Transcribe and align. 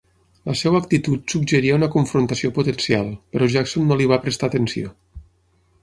La 0.51 0.53
seva 0.61 0.79
actitud 0.83 1.33
suggeria 1.35 1.77
una 1.81 1.91
confrontació 1.97 2.53
potencial, 2.57 3.13
però 3.35 3.53
Jackson 3.57 3.89
no 3.91 3.99
li 4.01 4.13
va 4.15 4.23
prestar 4.25 4.51
atenció. 4.53 4.97